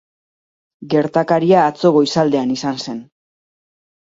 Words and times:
Gertakaria 0.93 1.59
atzo 1.73 1.91
goizaldean 1.99 2.55
izan 2.57 2.83
zen. 2.87 3.07